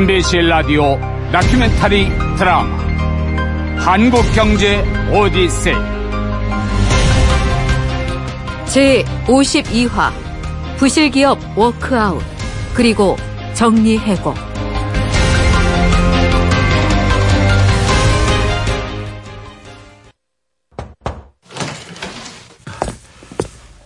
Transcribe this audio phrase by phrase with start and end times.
[0.00, 0.98] MBC 라디오
[1.30, 2.08] 다큐멘터리
[2.38, 2.74] 드라마
[3.76, 5.74] 한국경제 오디세이
[8.64, 10.10] 제 52화
[10.78, 12.22] 부실기업 워크아웃
[12.72, 13.14] 그리고
[13.52, 14.32] 정리해고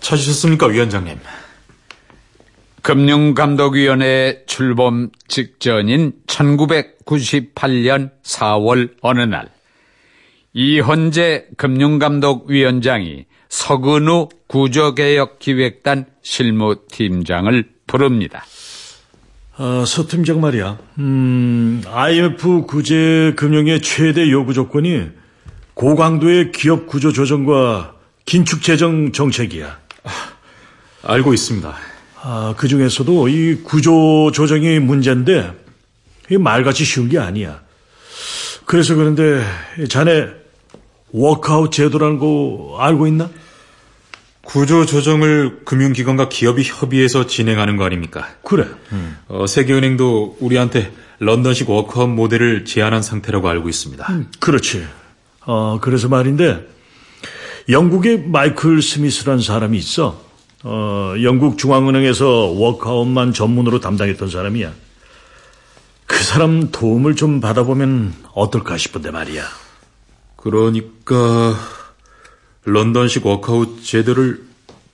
[0.00, 1.18] 찾으셨습니까, 위원장님?
[2.84, 9.48] 금융감독위원회 출범 직전인 1998년 4월 어느 날
[10.52, 18.44] 이현재 금융감독위원장이 서근우 구조개혁기획단 실무팀장을 부릅니다.
[19.56, 20.78] 아, 서 팀장 말이야.
[20.98, 25.06] 음, IMF 구제 금융의 최대 요구 조건이
[25.72, 27.94] 고강도의 기업 구조 조정과
[28.26, 29.78] 긴축 재정 정책이야.
[31.02, 31.93] 알고 있습니다.
[32.26, 35.52] 아, 그 중에서도 이 구조 조정이 문제인데
[36.30, 37.60] 이 말같이 쉬운 게 아니야.
[38.64, 39.44] 그래서 그런데
[39.90, 40.28] 자네
[41.12, 43.28] 워크아웃 제도라는 거 알고 있나?
[44.40, 48.26] 구조 조정을 금융기관과 기업이 협의해서 진행하는 거 아닙니까?
[48.42, 48.66] 그래.
[49.28, 54.06] 어, 세계은행도 우리한테 런던식 워크아웃 모델을 제안한 상태라고 알고 있습니다.
[54.40, 54.86] 그렇지.
[55.44, 56.66] 어, 그래서 말인데
[57.68, 60.23] 영국의 마이클 스미스라는 사람이 있어.
[60.66, 64.72] 어, 영국 중앙은행에서 워크아웃만 전문으로 담당했던 사람이야.
[66.06, 69.44] 그 사람 도움을 좀 받아보면 어떨까 싶은데 말이야.
[70.36, 71.54] 그러니까
[72.64, 74.42] 런던식 워크아웃 제도를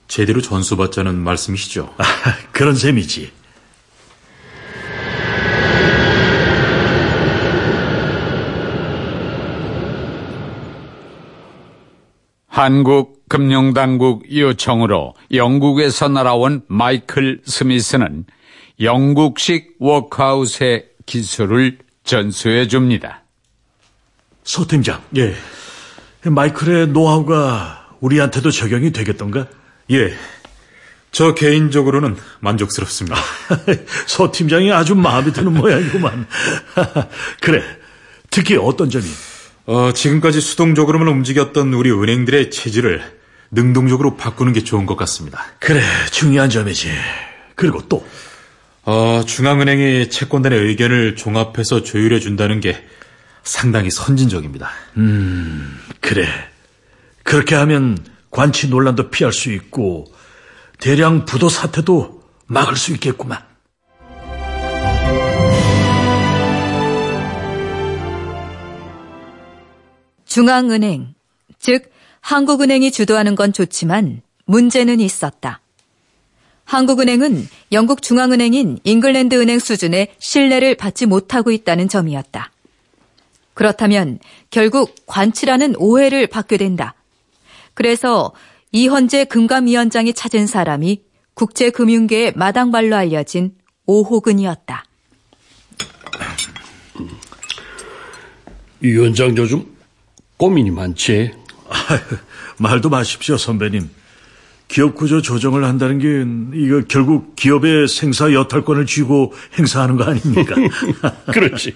[0.09, 1.93] 제대로 전수받자는 말씀이시죠?
[1.97, 2.03] 아,
[2.51, 3.31] 그런 셈이지.
[12.47, 18.25] 한국 금융당국 요청으로 영국에서 날아온 마이클 스미스는
[18.81, 23.23] 영국식 워크아웃의 기술을 전수해 줍니다.
[24.43, 25.01] 서 팀장.
[25.15, 25.33] 예.
[26.25, 29.47] 마이클의 노하우가 우리한테도 적용이 되겠던가?
[29.91, 30.13] 예.
[31.13, 33.15] 저 개인적으로는 만족스럽습니다.
[34.07, 36.27] 서 팀장이 아주 마음에 드는 모양이구만.
[37.39, 37.63] 그래.
[38.29, 39.05] 특히 어떤 점이?
[39.67, 43.20] 어, 지금까지 수동적으로만 움직였던 우리 은행들의 체질을
[43.51, 45.43] 능동적으로 바꾸는 게 좋은 것 같습니다.
[45.59, 45.81] 그래,
[46.11, 46.89] 중요한 점이지.
[47.55, 48.07] 그리고 또,
[48.83, 52.81] 어, 중앙은행이 채권단의 의견을 종합해서 조율해 준다는 게
[53.43, 54.69] 상당히 선진적입니다.
[55.99, 56.27] 그래.
[57.23, 57.97] 그렇게 하면
[58.29, 60.05] 관치 논란도 피할 수 있고,
[60.79, 63.39] 대량 부도 사태도 막을 수 있겠구만.
[70.25, 71.13] 중앙은행,
[71.59, 75.59] 즉 한국은행이 주도하는 건 좋지만 문제는 있었다.
[76.63, 82.51] 한국은행은 영국 중앙은행인 잉글랜드 은행 수준의 신뢰를 받지 못하고 있다는 점이었다.
[83.53, 86.95] 그렇다면 결국 관치라는 오해를 받게 된다.
[87.73, 88.31] 그래서
[88.71, 91.01] 이현재 금감위원장이 찾은 사람이
[91.33, 93.55] 국제금융계의 마당발로 알려진
[93.85, 94.85] 오호근이었다.
[98.79, 99.65] 위원장 요즘
[100.37, 101.40] 고민이 많지.
[102.57, 103.89] 말도 마십시오, 선배님.
[104.67, 110.55] 기업 구조 조정을 한다는 게, 이거 결국 기업의 생사 여탈권을 쥐고 행사하는 거 아닙니까?
[111.33, 111.73] 그렇지.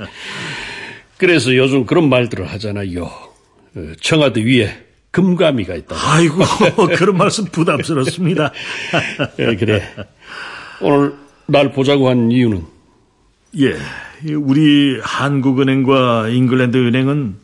[1.17, 3.03] 그래서 요즘 그런 말들을 하잖아요.
[3.03, 5.95] 어, 청와대 위에 금감이가 있다.
[5.97, 6.44] 아이고,
[6.95, 8.51] 그런 말씀 부담스럽습니다.
[9.39, 9.83] 예, 그래.
[10.81, 11.13] 오늘
[11.47, 12.63] 날 보자고 한 이유는
[13.59, 13.77] 예,
[14.33, 17.35] 우리 한국은행과 잉글랜드 은행은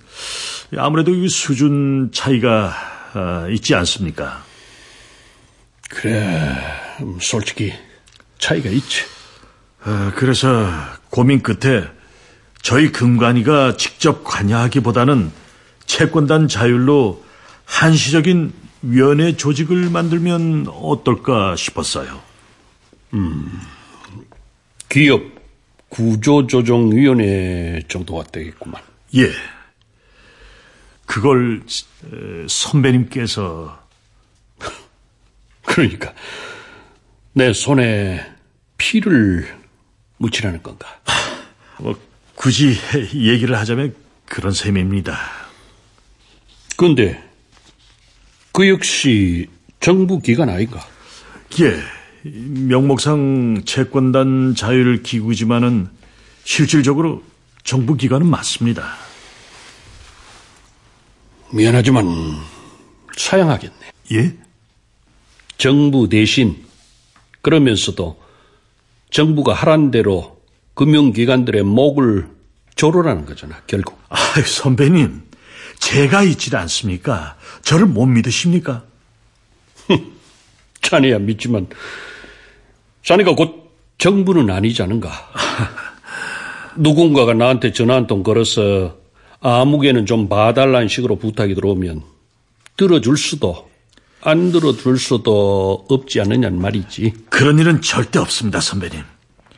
[0.78, 2.74] 아무래도 이 수준 차이가
[3.14, 4.44] 어, 있지 않습니까?
[5.90, 6.58] 그래.
[7.02, 7.74] 음, 솔직히
[8.40, 9.04] 차이가 있지.
[9.86, 10.70] 어, 그래서
[11.10, 11.84] 고민 끝에
[12.62, 15.32] 저희 금관위가 직접 관여하기보다는
[15.86, 17.24] 채권단 자율로
[17.66, 18.54] 한시적인
[18.84, 22.22] 위원회 조직을 만들면 어떨까 싶었어요.
[24.90, 25.22] 기업
[25.90, 28.82] 구조조정위원회 정도가 되겠구만.
[29.16, 29.32] 예.
[31.12, 31.62] 그걸
[32.06, 33.78] 에, 선배님께서
[35.66, 36.14] 그러니까
[37.34, 38.26] 내 손에
[38.78, 39.46] 피를
[40.20, 40.88] 묻히라는 건가?
[41.80, 42.00] 뭐
[42.36, 42.78] 굳이
[43.14, 43.94] 얘기를 하자면
[44.26, 45.20] 그런 셈입니다.
[46.78, 47.22] 근데
[48.54, 49.50] 그 역시
[49.82, 50.80] 정부 기관 아닌가?
[51.60, 51.78] 예.
[52.24, 55.90] 명목상 채권단 자율 기구지만은
[56.46, 57.22] 실질적으로
[57.66, 59.11] 정부 기관은 맞습니다.
[61.54, 62.06] 미안하지만
[63.18, 63.76] 사양하겠네.
[64.14, 64.34] 예?
[65.58, 66.64] 정부 대신
[67.42, 68.20] 그러면서도
[69.10, 70.42] 정부가 하란 대로
[70.76, 72.28] 금융기관들의 목을
[72.76, 74.00] 조르라는 거잖아, 결국.
[74.10, 75.22] 아, 선배님,
[75.80, 77.38] 제가 있질 않습니까?
[77.64, 78.84] 저를 못 믿으십니까?
[80.82, 81.68] 자네야 믿지만,
[83.04, 85.12] 자네가 곧 정부는 아니지 않은가?
[86.78, 88.98] 누군가가 나한테 전화 한 통 걸어서
[89.42, 92.04] 아무개는 좀 봐달라는 식으로 부탁이 들어오면
[92.78, 93.70] 들어줄 수도
[94.22, 97.14] 안 들어줄 수도 없지 않느냐는 말이지.
[97.30, 99.02] 그런 일은 절대 없습니다, 선배님.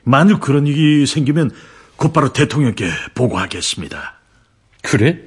[0.04, 1.52] 만일 그런 일이 생기면
[1.98, 4.20] 곧바로 대통령께 보고하겠습니다.
[4.82, 5.20] 그래?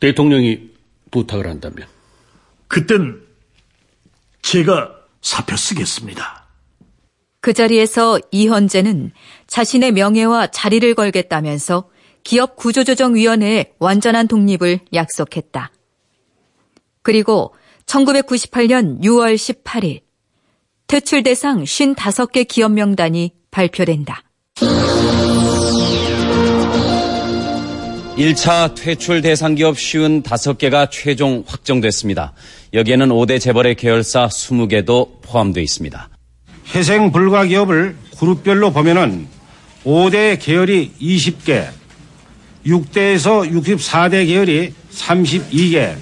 [0.00, 0.70] 대통령이
[1.10, 1.86] 부탁을 한다면?
[2.66, 3.20] 그땐
[4.42, 6.44] 제가 사표 쓰겠습니다.
[7.40, 9.12] 그 자리에서 이현재는
[9.46, 11.88] 자신의 명예와 자리를 걸겠다면서
[12.28, 15.72] 기업 구조조정위원회의 완전한 독립을 약속했다.
[17.00, 17.54] 그리고
[17.86, 20.02] 1998년 6월 18일
[20.88, 24.24] 퇴출 대상 55개 기업 명단이 발표된다.
[28.18, 32.34] 1차 퇴출 대상 기업 55개가 최종 확정됐습니다.
[32.74, 36.10] 여기에는 5대 재벌의 계열사 20개도 포함되어 있습니다.
[36.74, 39.26] 회생 불가 기업을 그룹별로 보면은
[39.86, 41.68] 5대 계열이 20개,
[42.68, 45.94] 6대에서 64대 계열이 32개.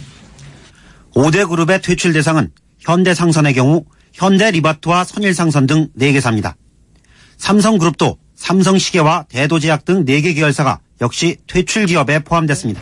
[1.14, 6.54] 5대 그룹의 퇴출 대상은 현대상선의 경우 현대리바트와 선일상선 등 4개사입니다.
[7.38, 12.80] 삼성그룹도 삼성시계와 대도제약 등 4개 계열사가 역시 퇴출 기업에 포함됐습니다.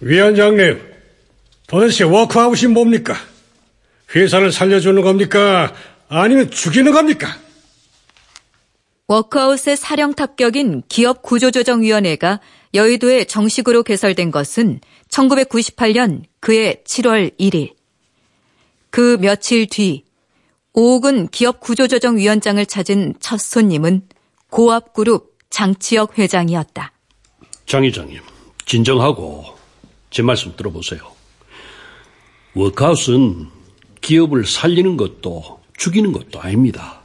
[0.00, 0.80] 위원장님,
[1.68, 3.14] 도대체 워크아웃이 뭡니까?
[4.14, 5.74] 회사를 살려주는 겁니까?
[6.08, 7.28] 아니면 죽이는 겁니까?
[9.08, 12.40] 워크아웃의 사령 탑격인 기업 구조조정위원회가
[12.74, 17.74] 여의도에 정식으로 개설된 것은 1998년 그해 7월 1일.
[18.90, 20.04] 그 며칠 뒤
[20.74, 24.08] 오옥은 기업 구조조정위원장을 찾은 첫 손님은
[24.50, 26.92] 고압그룹 장치혁 회장이었다.
[27.66, 28.20] 장 회장님,
[28.64, 29.44] 진정하고
[30.10, 31.00] 제 말씀 들어보세요.
[32.54, 33.61] 워크아웃은
[34.02, 37.00] 기업을 살리는 것도 죽이는 것도 아닙니다.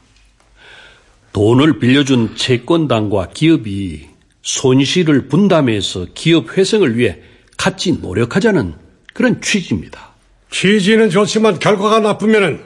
[1.32, 4.08] 돈을 빌려준 채권당과 기업이
[4.42, 7.20] 손실을 분담해서 기업 회생을 위해
[7.58, 8.76] 같이 노력하자는
[9.14, 10.14] 그런 취지입니다.
[10.50, 12.62] 취지는 좋지만 결과가 나쁘면은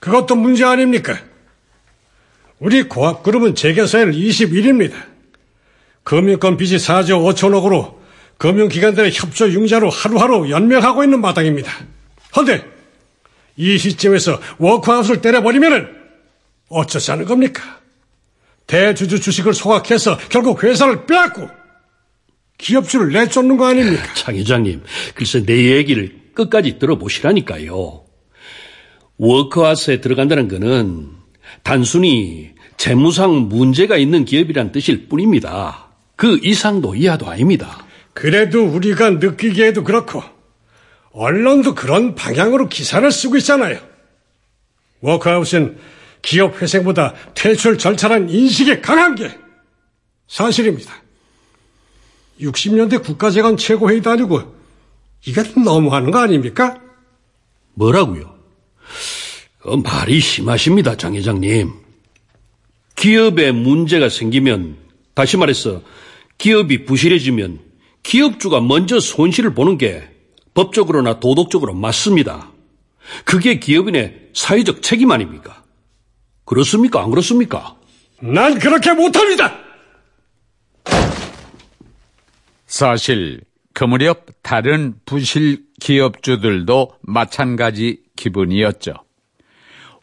[0.00, 1.18] 그것도 문제 아닙니까?
[2.58, 4.94] 우리 고압그룹은 재계사일 21입니다.
[6.04, 7.94] 금융권 빚이 4조 5천억으로
[8.38, 11.70] 금융기관들의 협조 융자로 하루하루 연명하고 있는 마당입니다.
[12.36, 12.71] 헌데
[13.56, 15.88] 이 시점에서 워크아웃을 때려버리면은
[16.68, 17.80] 어쩌자는 겁니까?
[18.66, 21.48] 대주주 주식을 소각해서 결국 회사를 빼앗고
[22.58, 24.02] 기업주를 내쫓는 거 아닙니까?
[24.14, 24.82] 장 회장님,
[25.14, 28.04] 글쎄 내 얘기를 끝까지 들어보시라니까요.
[29.18, 31.10] 워크아웃에 들어간다는 것은
[31.62, 35.88] 단순히 재무상 문제가 있는 기업이란 뜻일 뿐입니다.
[36.16, 37.84] 그 이상도 이하도 아닙니다.
[38.14, 40.22] 그래도 우리가 느끼기에도 그렇고
[41.12, 43.78] 언론도 그런 방향으로 기사를 쓰고 있잖아요.
[45.00, 45.78] 워크아웃은
[46.22, 49.30] 기업 회생보다 퇴출 절차란 인식이 강한 게
[50.28, 50.94] 사실입니다.
[52.40, 54.54] 60년대 국가재건 최고회의도 아니고
[55.26, 56.80] 이게 너무하는 거 아닙니까?
[57.74, 58.32] 뭐라고요?
[59.64, 61.72] 어, 말이 심하십니다, 장 회장님.
[62.96, 64.76] 기업에 문제가 생기면,
[65.14, 65.82] 다시 말해서
[66.38, 67.60] 기업이 부실해지면
[68.02, 70.08] 기업주가 먼저 손실을 보는 게
[70.54, 72.50] 법적으로나 도덕적으로 맞습니다.
[73.24, 75.62] 그게 기업인의 사회적 책임 아닙니까?
[76.44, 77.02] 그렇습니까?
[77.02, 77.76] 안 그렇습니까?
[78.20, 79.58] 난 그렇게 못합니다!
[82.66, 83.40] 사실
[83.74, 88.94] 그 무렵 다른 부실 기업주들도 마찬가지 기분이었죠.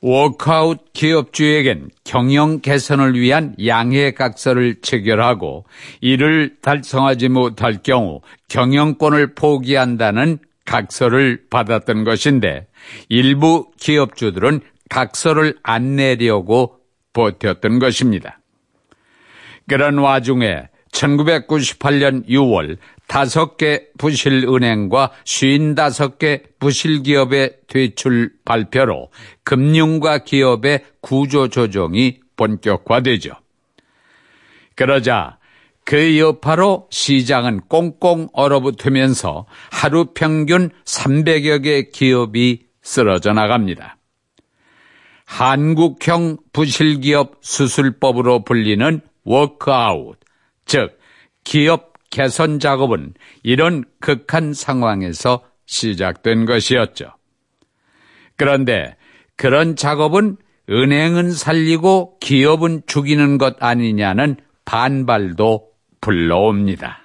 [0.01, 5.65] 워크아웃 기업주에겐 경영 개선을 위한 양해각서를 체결하고
[6.01, 12.67] 이를 달성하지 못할 경우 경영권을 포기한다는 각서를 받았던 것인데
[13.09, 16.79] 일부 기업주들은 각서를 안 내려고
[17.13, 18.39] 버텼던 것입니다.
[19.67, 22.77] 그런 와중에 1998년 6월
[23.09, 29.09] 5개 부실은행과 55개 부실기업의 퇴출 발표로
[29.43, 33.33] 금융과 기업의 구조조정이 본격화되죠.
[34.75, 35.39] 그러자
[35.83, 43.97] 그 여파로 시장은 꽁꽁 얼어붙으면서 하루 평균 300여 개 기업이 쓰러져 나갑니다.
[45.25, 50.19] 한국형 부실기업 수술법으로 불리는 워크아웃,
[50.65, 50.99] 즉
[51.43, 53.13] 기업 개선 작업은
[53.43, 57.11] 이런 극한 상황에서 시작된 것이었죠.
[58.35, 58.95] 그런데
[59.35, 60.37] 그런 작업은
[60.69, 65.69] 은행은 살리고 기업은 죽이는 것 아니냐는 반발도
[66.01, 66.99] 불러옵니다.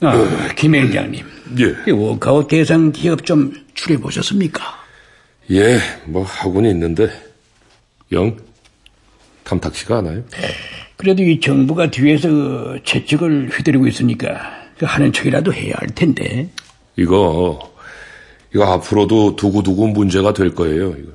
[0.00, 1.35] 아, 김 회장님.
[1.58, 1.74] 예.
[1.86, 4.62] 이 워크아웃 대상 기업 좀 추려 보셨습니까?
[5.50, 7.08] 예, 뭐 하고는 있는데
[8.12, 8.36] 영
[9.44, 10.24] 탐탁치가 않아요.
[10.96, 16.48] 그래도 이 정부가 뒤에서 그 채찍을 휘두르고 있으니까 그 하는 척이라도 해야 할 텐데.
[16.96, 17.72] 이거
[18.54, 20.94] 이거 앞으로도 두고두고 문제가 될 거예요.
[20.98, 21.12] 이거.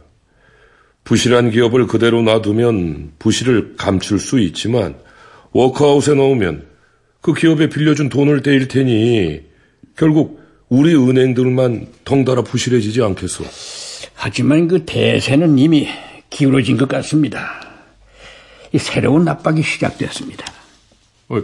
[1.04, 4.96] 부실한 기업을 그대로 놔두면 부실을 감출 수 있지만
[5.52, 6.68] 워크아웃에 넣으면
[7.22, 9.42] 그 기업에 빌려준 돈을 떼일 테니
[10.02, 13.44] 결국 우리 은행들만 덩달아 부실해지지 않겠소.
[14.16, 15.88] 하지만 그 대세는 이미
[16.32, 17.62] 기울어진 것 같습니다.
[18.74, 20.44] 이 새로운 압박이 시작되었습니다.
[21.30, 21.42] 어,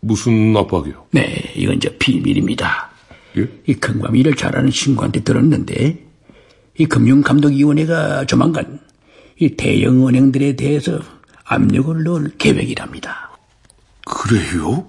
[0.00, 1.06] 무슨 압박이요?
[1.12, 2.90] 네, 이건 저 비밀입니다.
[3.38, 3.48] 예?
[3.68, 6.04] 이 금감 일을 잘하는 친구한테 들었는데
[6.76, 8.80] 이 금융감독위원회가 조만간
[9.38, 10.98] 이 대형 은행들에 대해서
[11.44, 13.30] 압력을 넣을 계획이랍니다.
[14.04, 14.88] 그래요?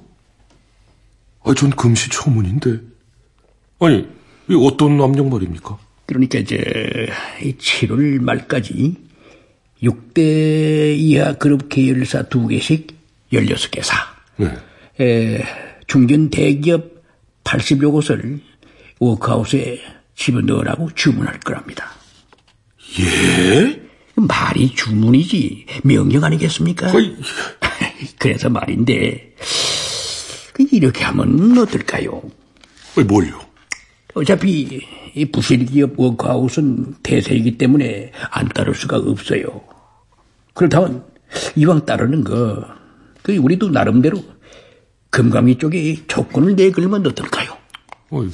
[1.43, 2.79] 아, 전 금시초문인데.
[3.79, 4.07] 아니,
[4.49, 5.77] 이 어떤 압력 말입니까?
[6.05, 6.57] 그러니까 이제
[7.41, 8.95] 이 7월 말까지
[9.81, 12.95] 6대 이하 그룹 계열사 두 개씩
[13.33, 13.93] 16개사,
[14.37, 14.57] 네.
[14.99, 15.43] 에,
[15.87, 17.01] 중견 대기업
[17.43, 18.39] 80여 곳을
[18.99, 19.81] 워크아웃에
[20.15, 21.91] 집어넣으라고 주문할 거랍니다.
[22.99, 23.81] 예?
[24.15, 26.91] 말이 주문이지 명령 아니겠습니까?
[26.93, 27.15] 어이.
[28.19, 29.45] 그래서 말인데 그
[30.71, 32.21] 이렇게 하면 어떨까요?
[33.07, 33.39] 뭘요?
[34.13, 34.81] 어차피
[35.13, 39.61] 이 부실기업 워크아웃은 대세이기 때문에 안 따를 수가 없어요.
[40.53, 41.03] 그렇다면
[41.55, 42.65] 이왕 따르는 거,
[43.21, 44.23] 그 우리도 나름대로
[45.09, 47.57] 금감위 쪽에 조건을 내걸면 어떨까요?
[48.09, 48.29] 어이,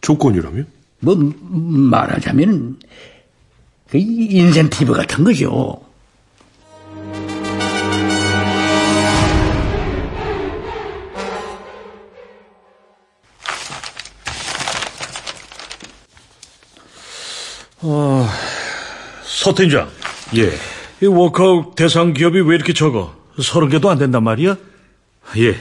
[0.00, 0.66] 조건이라면?
[1.00, 2.78] 뭐 말하자면
[3.90, 5.80] 그 인센티브 같은 거죠.
[19.24, 19.90] 서 팀장,
[20.36, 20.50] 예,
[21.02, 23.14] 이 워크아웃 대상 기업이 왜 이렇게 적어?
[23.42, 24.56] 서른 개도 안 된단 말이야?
[25.38, 25.56] 예.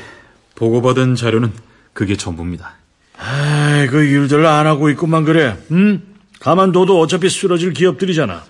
[0.56, 1.52] 보고받은 자료는
[1.92, 2.76] 그게 전부입니다.
[3.18, 5.58] 아이, 그 일들 안 하고 있구만 그래.
[5.72, 6.02] 응?
[6.40, 8.44] 가만둬도 어차피 쓰러질 기업들이잖아.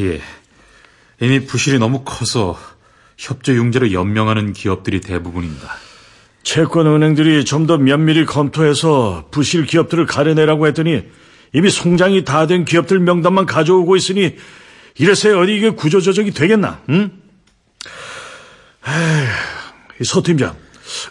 [0.00, 0.20] 예.
[1.20, 2.58] 이미 부실이 너무 커서
[3.16, 5.76] 협조 융자로 연명하는 기업들이 대부분입니다.
[6.42, 11.04] 채권 은행들이 좀 더 면밀히 검토해서 부실 기업들을 가려내라고 했더니
[11.56, 14.36] 이미 송장이 다 된 기업들 명단만 가져오고 있으니
[14.98, 16.82] 이래서 어디 이게 구조조정이 되겠나?
[16.90, 17.10] 응?
[18.86, 19.26] 에휴,
[20.00, 20.54] 이서 팀장,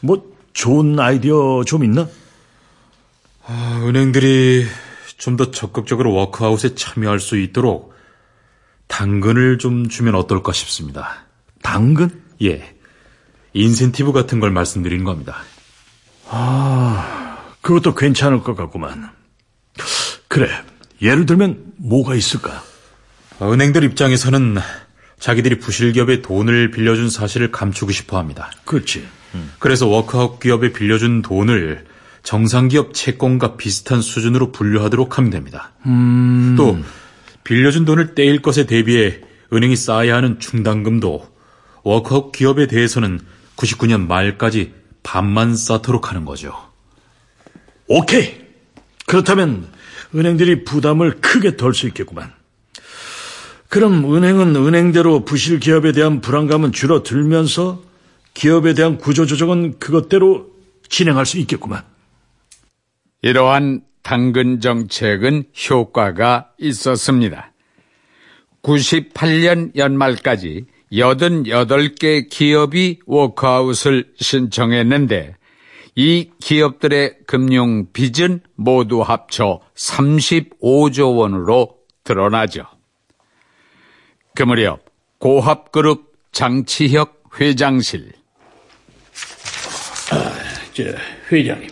[0.01, 2.07] 뭐 좋은 아이디어 좀 있나?
[3.47, 4.67] 아, 은행들이
[5.17, 7.95] 좀 더 적극적으로 워크아웃에 참여할 수 있도록
[8.87, 11.25] 당근을 좀 주면 어떨까 싶습니다.
[11.63, 12.21] 당근?
[12.43, 12.75] 예.
[13.53, 15.37] 인센티브 같은 걸 말씀드리는 겁니다.
[17.61, 19.09] 그것도 괜찮을 것 같구만.
[20.35, 20.49] 그래,
[21.01, 22.61] 예를 들면 뭐가 있을까?
[23.39, 24.57] 아, 은행들 입장에서는
[25.17, 28.51] 자기들이 부실 기업에 돈을 빌려준 사실을 감추고 싶어 합니다.
[28.65, 29.07] 그렇지.
[29.59, 31.85] 그래서 워크아웃 기업에 빌려준 돈을
[32.23, 35.71] 정상기업 채권과 비슷한 수준으로 분류하도록 하면 됩니다.
[36.57, 36.79] 또
[37.45, 39.21] 빌려준 돈을 떼일 것에 대비해
[39.53, 41.29] 은행이 쌓아야 하는 충당금도
[41.83, 43.21] 워크아웃 기업에 대해서는
[43.55, 46.53] 99년 말까지 반만 쌓도록 하는 거죠.
[47.87, 48.35] 오케이.
[49.05, 49.73] 그렇다면
[50.13, 52.31] 은행들이 부담을 크게 덜 수 있겠구만.
[53.69, 57.83] 그럼 은행은 은행대로 부실 기업에 대한 불안감은 줄어들면서
[58.33, 60.51] 기업에 대한 구조조정은 그것대로
[60.89, 61.83] 진행할 수 있겠구만.
[63.21, 67.51] 이러한 당근 정책은 효과가 있었습니다.
[68.61, 75.35] 98년 연말까지 88개 기업이 워크아웃을 신청했는데
[75.95, 82.65] 이 기업들의 금융 빚은 모두 합쳐 35조 원으로 드러나죠.
[84.35, 84.83] 그 무렵
[85.19, 88.11] 고합그룹 장치혁 회장실
[90.73, 90.83] 저
[91.31, 91.69] 회장님,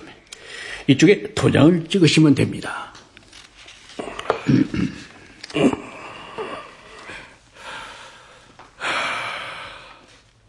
[0.88, 2.94] 이쪽에 도장을 찍으시면 됩니다.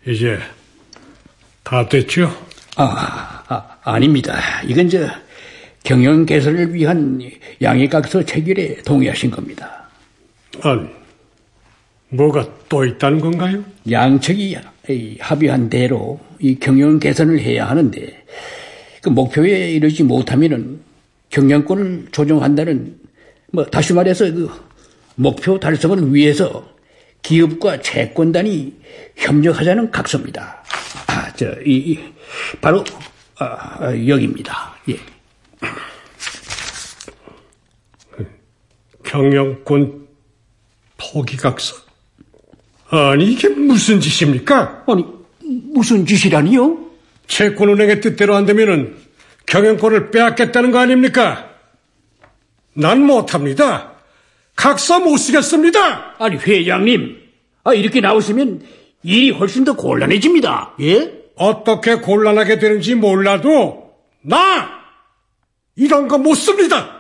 [0.06, 0.38] 이제
[1.64, 2.30] 다 됐죠?
[2.76, 4.38] 아, 아 아닙니다.
[4.66, 5.06] 이건 저
[5.82, 7.20] 경영 개선을 위한
[7.60, 9.88] 양해각서 체결에 동의하신 겁니다.
[10.62, 10.88] 아니,
[12.08, 13.64] 뭐가 또 있다는 건가요?
[13.90, 14.56] 양측이
[15.20, 18.24] 합의한 대로 이 경영 개선을 해야 하는데
[19.02, 20.80] 그 목표에 이르지 못하면은
[21.30, 22.96] 경영권을 조정한다는
[23.52, 24.50] 뭐 다시 말해서 그
[25.16, 26.74] 목표 달성을 위해서
[27.22, 28.74] 기업과 채권단이
[29.16, 30.62] 협력하자는 각서입니다.
[31.06, 31.98] 아, 저, 이, 이
[32.60, 32.84] 바로,
[33.38, 33.44] 아,
[33.80, 34.74] 아, 여기입니다.
[34.88, 34.98] 예.
[39.04, 40.06] 경영권
[40.96, 41.76] 포기각서?
[42.88, 44.84] 아니, 이게 무슨 짓입니까?
[44.86, 45.04] 아니,
[45.42, 46.78] 무슨 짓이라니요?
[47.26, 48.96] 채권은행의 뜻대로 안 되면은
[49.46, 51.50] 경영권을 빼앗겠다는 거 아닙니까?
[52.74, 53.92] 난 못합니다.
[54.56, 56.16] 각서 못 쓰겠습니다.
[56.18, 57.20] 아니, 회장님.
[57.64, 58.62] 아, 이렇게 나오시면
[59.02, 60.74] 일이 훨씬 더 곤란해집니다.
[60.80, 61.23] 예?
[61.36, 64.70] 어떻게 곤란하게 되는지 몰라도 나
[65.76, 66.92] 이런 거 못 씁니다.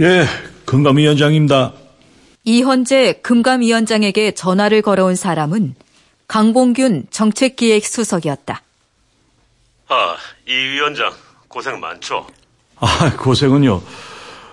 [0.00, 0.26] 예,
[0.64, 1.72] 금감위원장입니다.
[2.44, 5.74] 이현재 금감위원장에게 전화를 걸어온 사람은
[6.28, 8.62] 강봉균 정책기획수석이었다.
[9.88, 11.12] 아, 이 위원장
[11.58, 12.24] 고생 많죠?
[12.76, 13.82] 아, 고생은요.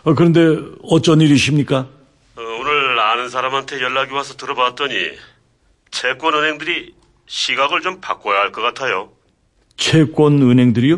[0.06, 1.88] 어, 그런데 어쩐 일이십니까?
[2.36, 4.96] 어, 오늘 아는 사람한테 연락이 와서 들어봤더니
[5.92, 6.96] 채권은행들이
[7.28, 9.12] 시각을 좀 바꿔야 할 것 같아요.
[9.78, 10.96] 채권은행들이요?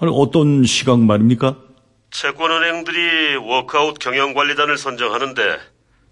[0.00, 1.56] 아니, 어떤 시각 말입니까?
[2.10, 5.58] 채권은행들이 워크아웃 경영관리단을 선정하는데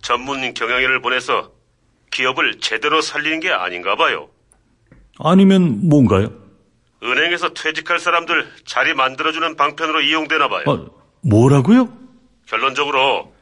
[0.00, 1.50] 전문 경영인을 보내서
[2.10, 4.30] 기업을 제대로 살리는 게 아닌가 봐요.
[5.18, 6.45] 아니면 뭔가요?
[7.06, 10.64] 은행에서 퇴직할 사람들 자리 만들어주는 방편으로 이용되나 봐요.
[10.66, 10.86] 아,
[11.22, 11.88] 뭐라고요?
[12.46, 13.32] 결론적으로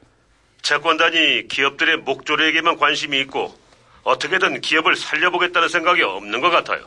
[0.63, 3.55] 채권단이 기업들의 목조리에게만 관심이 있고
[4.03, 6.87] 어떻게든 기업을 살려보겠다는 생각이 없는 것 같아요.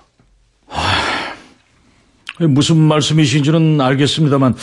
[2.39, 4.55] 무슨 말씀이신지는 알겠습니다만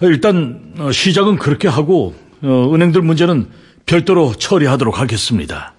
[0.00, 3.48] 일단 어, 시작은 그렇게 하고 어, 은행들 문제는
[3.86, 5.74] 별도로 처리하도록 하겠습니다.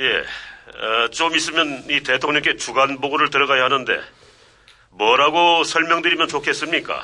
[0.00, 4.00] 예, 어, 좀 있으면 이 대통령께 주간 보고를 들어가야 하는데
[4.96, 6.94] 뭐라고 설명드리면 좋겠습니까?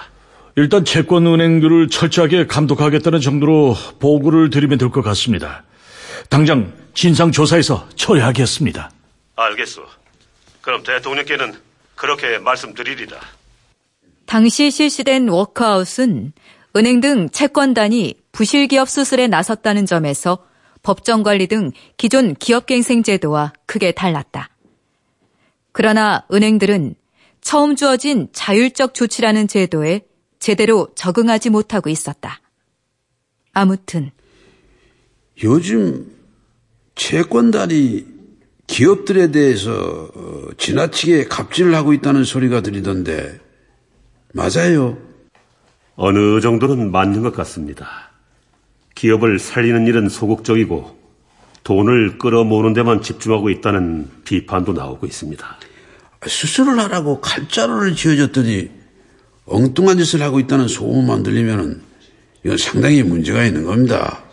[0.57, 5.64] 일단 채권 은행들을 철저하게 감독하겠다는 정도로 보고를 드리면 될 것 같습니다.
[6.31, 8.90] 당장 진상 조사해서 처리하겠습니다.
[9.37, 9.83] 알겠소.
[10.61, 11.55] 그럼 대통령께는
[11.94, 13.16] 그렇게 말씀드리리다.
[14.27, 16.33] 당시 실시된 워크아웃은
[16.77, 20.44] 은행 등 채권단이 부실기업 수술에 나섰다는 점에서
[20.83, 24.51] 법정관리 등 기존 기업갱생 제도와 크게 달랐다.
[25.72, 26.94] 그러나 은행들은
[27.49, 30.03] 처음 주어진 자율적 조치라는 제도에
[30.39, 32.43] 제대로 적응하지 못하고 있었다.
[33.55, 34.11] 아무튼
[35.43, 36.13] 요즘
[36.95, 38.05] 채권단이
[38.67, 43.41] 기업들에 대해서 어, 지나치게 갑질을 하고 있다는 소리가 들리던데
[44.35, 44.99] 맞아요.
[45.97, 48.11] 어느 정도는 맞는 것 같습니다.
[48.95, 50.99] 기업을 살리는 일은 소극적이고
[51.65, 55.59] 돈을 끌어모으는 데만 집중하고 있다는 비판도 나오고 있습니다.
[56.26, 58.70] 수술을 하라고 칼자루를 쥐어줬더니
[59.46, 61.83] 엉뚱한 짓을 하고 있다는 소문만 들리면
[62.44, 64.24] 이건 상당히 문제가 있는 겁니다.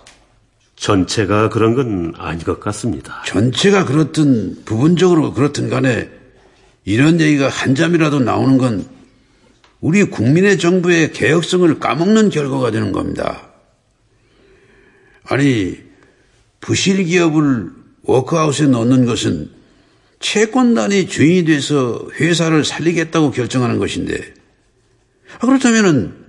[0.75, 3.23] 전체가 그런 건 아닌 것 같습니다.
[3.25, 6.09] 전체가 그렇든 부분적으로 그렇든 간에
[6.83, 8.85] 이런 얘기가 한 잠이라도 나오는 건
[9.79, 13.49] 우리 국민의 정부의 개혁성을 까먹는 결과가 되는 겁니다.
[15.23, 15.77] 아니,
[16.59, 17.69] 부실 기업을
[18.03, 19.54] 워크아웃에 넣는 것은
[20.19, 24.34] 채권단이 주인이 돼서 회사를 살리겠다고 결정하는 것인데,
[25.39, 26.25] 아, 그렇다면은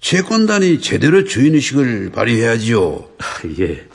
[0.00, 3.08] 채권단이 제대로 주인의식을 발휘해야지요.
[3.60, 3.86] 예.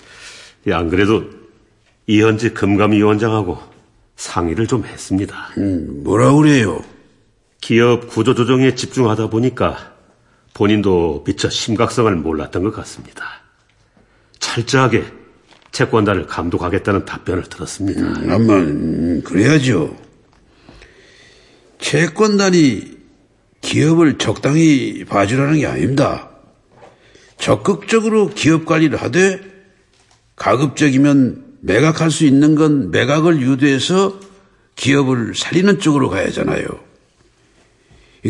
[0.67, 1.25] 예, 안 그래도
[2.07, 3.59] 이현지 금감위원장하고
[4.15, 5.49] 상의를 좀 했습니다.
[5.57, 6.83] 음, 뭐라 그래요?
[7.61, 9.93] 기업 구조조정에 집중하다 보니까
[10.53, 13.43] 본인도 미처 심각성을 몰랐던 것 같습니다.
[14.39, 15.05] 철저하게
[15.71, 18.01] 채권단을 감독하겠다는 답변을 들었습니다.
[18.01, 19.95] 음, 아마 음, 그래야죠.
[21.79, 22.97] 채권단이
[23.61, 26.29] 기업을 적당히 봐주라는 게 아닙니다.
[27.37, 29.41] 적극적으로 기업 관리를 하되
[30.35, 34.19] 가급적이면 매각할 수 있는 건 매각을 유도해서
[34.75, 36.65] 기업을 살리는 쪽으로 가야 하잖아요.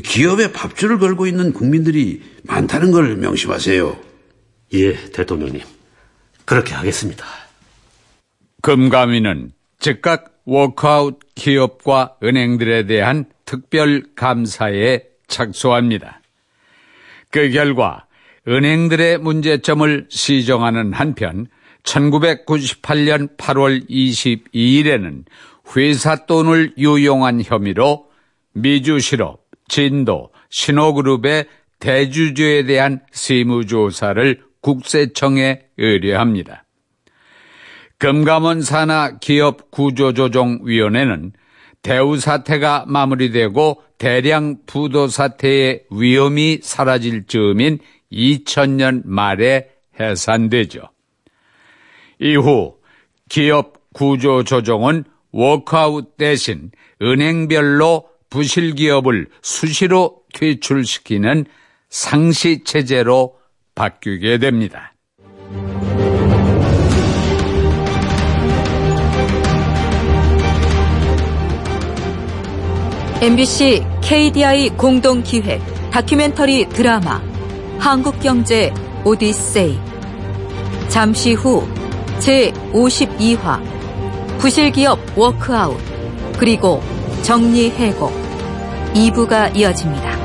[0.04, 3.98] 기업에 밥줄을 걸고 있는 국민들이 많다는 걸 명심하세요.
[4.74, 5.62] 예, 대통령님.
[6.48, 7.26] 그렇게 하겠습니다.
[8.62, 16.22] 금감위는 즉각 워크아웃 기업과 은행들에 대한 특별 감사에 착수합니다.
[17.32, 18.06] 그 결과
[18.48, 21.48] 은행들의 문제점을 시정하는 한편
[21.84, 25.26] 1998년 8월 22일에는
[25.76, 28.08] 회사 돈을 유용한 혐의로
[28.54, 31.46] 미주실업, 진도, 신호그룹의
[31.80, 36.66] 대주주에 대한 세무조사를 국세청에 의뢰합니다.
[38.00, 41.32] 금감원 산하 기업 구조조정위원회는
[41.82, 47.80] 대우 사태가 마무리되고 대량 부도 사태의 위험이 사라질 즈음인
[48.12, 50.82] 2000년 말에 해산되죠.
[52.20, 52.76] 이후
[53.30, 61.46] 기업 구조 조정은 워크아웃 대신 은행별로 부실 기업을 수시로 퇴출시키는
[61.90, 63.38] 상시 체제로
[63.78, 64.94] 바뀌게 됩니다.
[73.22, 75.62] MBC KDI 공동 기획
[75.92, 77.22] 다큐멘터리 드라마
[77.80, 79.80] 한국경제 오디세이
[80.88, 81.68] 잠시 후
[82.20, 83.60] 제52화
[84.40, 85.78] 부실기업 워크아웃
[86.40, 86.82] 그리고
[87.24, 88.12] 정리해고
[88.94, 90.17] 2부가 이어집니다.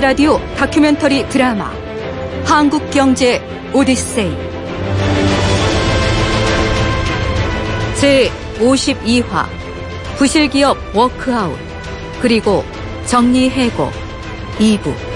[0.00, 1.70] 라디오 다큐멘터리 드라마
[2.44, 3.42] 한국 경제
[3.74, 4.34] 오디세이.
[7.96, 9.46] 제 52화
[10.16, 11.58] 부실기업 워크아웃
[12.20, 12.64] 그리고
[13.06, 13.90] 정리해고
[14.58, 15.11] 2부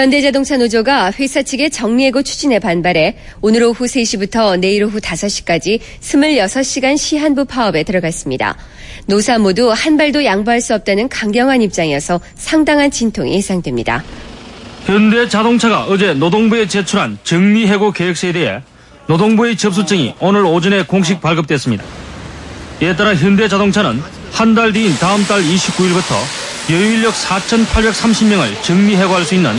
[0.00, 7.44] 현대자동차 노조가 회사 측의 정리해고 추진에 반발해 오늘 오후 3시부터 내일 오후 5시까지 26시간 시한부
[7.44, 8.56] 파업에 들어갔습니다.
[9.04, 14.02] 노사 모두 한 발도 양보할 수 없다는 강경한 입장이어서 상당한 진통이 예상됩니다.
[14.86, 18.62] 현대자동차가 어제 노동부에 제출한 정리해고 계획서에 대해
[19.06, 21.84] 노동부의 접수증이 오늘 오전에 공식 발급됐습니다.
[22.82, 24.00] 이에 따라 현대자동차는
[24.32, 26.14] 한 달 뒤인 다음 달 29일부터
[26.70, 29.50] 여유인력 4,830명을 정리해고할 수 있는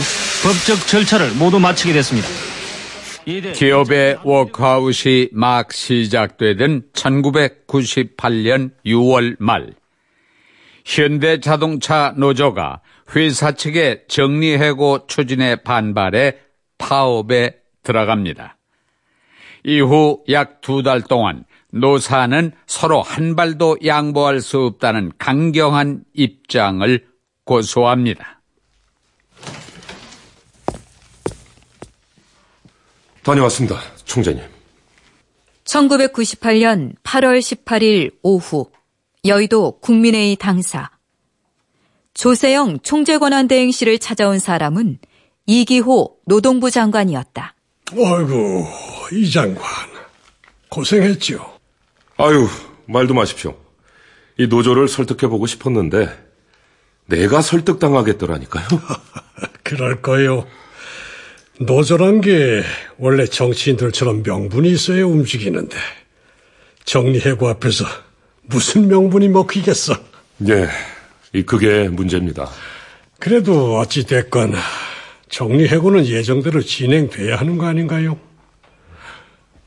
[0.42, 2.28] 법적 절차를 모두 마치게 됐습니다.
[3.52, 9.74] 기업의 워크아웃이 막 시작되던 1998년 6월 말
[10.84, 12.80] 현대자동차 노조가
[13.14, 16.34] 회사 측의 정리해고 추진에 반발해
[16.78, 18.56] 파업에 들어갑니다.
[19.64, 27.06] 이후 약 두 달 동안 노사는 서로 한 발도 양보할 수 없다는 강경한 입장을
[27.44, 28.41] 고소합니다.
[33.22, 34.42] 다녀왔습니다, 총재님.
[35.64, 38.70] 1998년 8월 18일 오후
[39.24, 40.90] 여의도 국민회의 당사
[42.14, 44.98] 조세영 총재권한대행실을 찾아온 사람은
[45.46, 47.54] 이기호 노동부 장관이었다.
[47.92, 48.66] 아이고,
[49.12, 49.62] 이 장관.
[50.68, 51.58] 고생했죠.
[52.16, 52.48] 아유,
[52.86, 53.56] 말도 마십시오.
[54.38, 56.32] 이 노조를 설득해보고 싶었는데,
[57.06, 58.66] 내가 설득당하겠더라니까요.
[59.62, 60.46] 그럴 거요.
[61.66, 62.62] 노조란 게
[62.98, 65.76] 원래 정치인들처럼 명분이 있어야 움직이는데,
[66.84, 67.84] 정리해고 앞에서
[68.42, 69.94] 무슨 명분이 먹히겠어?
[70.48, 70.68] 예,
[71.32, 72.50] 이 그게 문제입니다.
[73.18, 74.54] 그래도 어찌 됐건,
[75.28, 78.18] 정리해고는 예정대로 진행돼야 하는 거 아닌가요?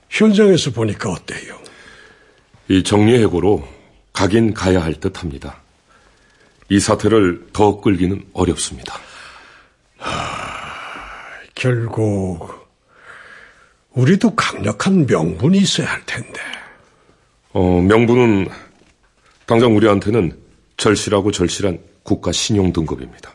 [0.10, 1.58] 현장에서 보니까 어때요?
[2.68, 3.68] 이 정리해고로
[4.14, 5.62] 가긴 가야 할 듯 합니다.
[6.70, 8.96] 이 사태를 더 끌기는 어렵습니다.
[9.98, 10.35] 하,
[11.66, 12.70] 결국,
[13.94, 16.40] 우리도 강력한 명분이 있어야 할 텐데.
[17.54, 18.50] 어, 명분은
[19.48, 20.38] 당장 우리한테는
[20.78, 23.34] 절실하고 절실한 국가 신용 등급입니다.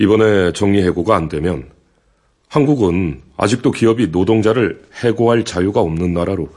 [0.00, 1.70] 이번에 정리 해고가 안 되면
[2.48, 6.48] 한국은 아직도 기업이 노동자를 해고할 자유가 없는 나라로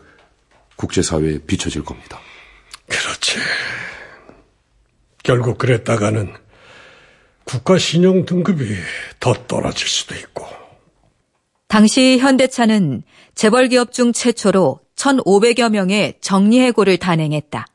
[0.78, 2.20] 국제사회에 비춰질 겁니다.
[2.88, 3.38] 그렇지.
[5.22, 6.34] 결국 그랬다가는
[7.50, 8.64] 국가 신용 등급이
[9.20, 10.46] 더 떨어질 수도 있고.
[11.68, 13.02] 당시 현대차는
[13.34, 17.66] 재벌 기업 중 최초로 1,500여 명의 정리해고를 단행했다.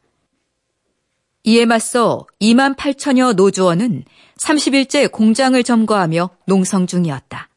[1.42, 4.04] 이에 맞서 2만 8천여 노조원은
[4.38, 7.48] 30일째 공장을 점거하며 농성 중이었다.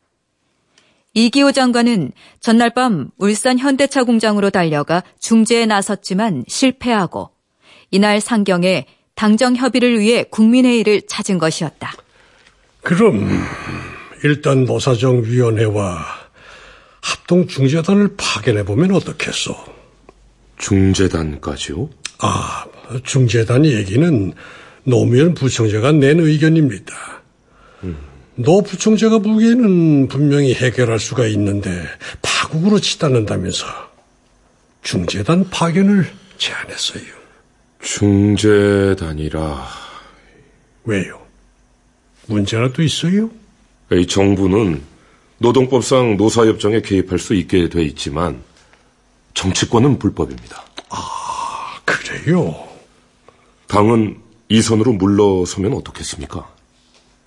[1.14, 7.30] 이기호 장관은 전날 밤 울산 현대차 공장으로 달려가 중재에 나섰지만 실패하고
[7.92, 12.07] 이날 상경에 당정 협의를 위해 국민회의를 찾은 것이었다.
[12.88, 13.28] 그럼
[14.24, 16.06] 일단 노사정위원회와
[17.02, 19.54] 합동중재단을 파견해 보면 어떻겠소?
[20.58, 21.90] 중재단까지요?
[22.20, 22.64] 아,
[23.04, 24.32] 중재단 얘기는
[24.86, 26.96] 노무현 부총재가 낸 의견입니다.
[28.36, 31.70] 노 부총재가 보기에는 분명히 해결할 수가 있는데
[32.22, 33.66] 파국으로 치닫는다면서
[34.82, 37.04] 중재단 파견을 제안했어요.
[37.82, 39.68] 중재단이라
[40.86, 41.27] 왜요?
[42.28, 43.30] 문제라도 있어요?
[43.92, 44.82] 이 정부는
[45.40, 48.42] 노동법상 노사협정에 개입할 수 있게 돼 있지만
[49.34, 50.66] 정치권은 불법입니다.
[50.90, 52.68] 아, 그래요?
[53.68, 54.18] 당은
[54.50, 56.50] 이 선으로 물러서면 어떻겠습니까?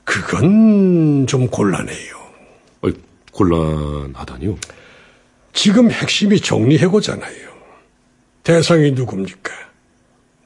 [0.05, 2.21] 그건 좀 곤란해요.
[2.83, 2.95] 아니,
[3.33, 4.57] 곤란하다니요?
[5.53, 7.51] 지금 핵심이 정리해고잖아요.
[8.43, 9.53] 대상이 누굽니까?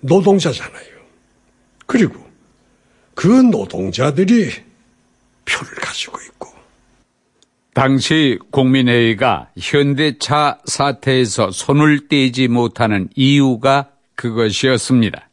[0.00, 0.94] 노동자잖아요.
[1.86, 2.23] 그리고
[3.14, 4.50] 그 노동자들이
[5.44, 6.48] 표를 가지고 있고.
[7.74, 15.28] 당시 국민회의가 현대차 사태에서 손을 떼지 못하는 이유가 그것이었습니다.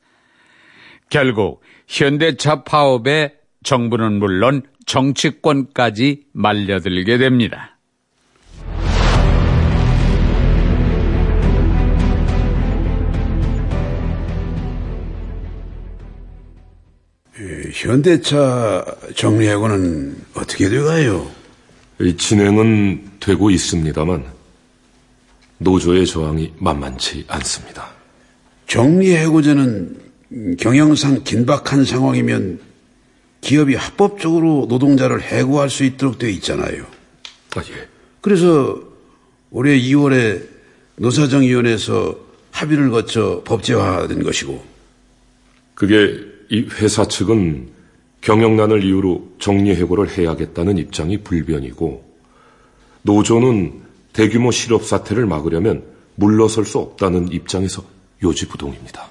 [1.10, 7.71] 결국 현대차 파업에 정부는 물론 정치권까지 말려들게 됩니다.
[17.72, 21.30] 현대차 정리하고는 어떻게 돼가요?
[22.18, 24.26] 진행은 되고 있습니다만
[25.60, 27.92] 노조의 저항이 만만치 않습니다.
[28.68, 30.00] 정리해고자는
[30.60, 32.60] 경영상 긴박한 상황이면
[33.42, 36.86] 기업이 합법적으로 노동자를 해고할 수 있도록 되어 있잖아요.
[37.56, 37.88] 아, 예.
[38.22, 38.82] 그래서
[39.50, 40.48] 올해 2월에
[40.96, 42.18] 노사정위원회에서
[42.52, 44.64] 합의를 거쳐 법제화된 것이고.
[45.74, 47.70] 그게 이 회사 측은
[48.20, 52.04] 경영난을 이유로 정리해고를 해야겠다는 입장이 불변이고
[53.04, 55.84] 노조는 대규모 실업 사태를 막으려면
[56.16, 57.84] 물러설 수 없다는 입장에서
[58.22, 59.08] 요지부동입니다.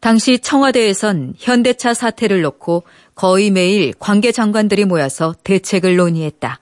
[0.00, 2.82] 당시 청와대에선 현대차 사태를 놓고
[3.14, 6.58] 거의 매일 관계 장관들이 모여서 대책을 논의했다.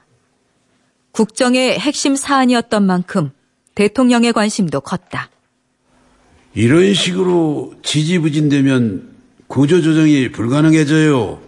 [1.13, 3.31] 국정의 핵심 사안이었던 만큼
[3.75, 5.31] 대통령의 관심도 컸다.
[6.55, 9.18] 이런 식으로 지지부진되면
[9.49, 11.43] 구조조정이 불가능해져요.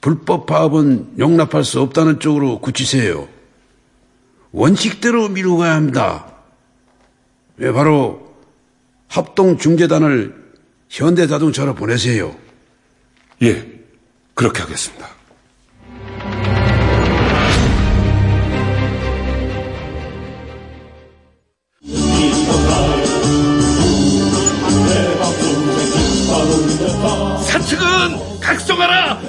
[0.00, 3.26] 불법 파업은 용납할 수 없다는 쪽으로 굳히세요.
[4.52, 6.26] 원칙대로 미루고 가야 합니다.
[7.56, 8.36] 왜 바로
[9.08, 10.34] 합동중재단을
[10.90, 12.36] 현대자동차로 보내세요.
[13.42, 13.80] 예,
[14.34, 15.13] 그렇게 하겠습니다.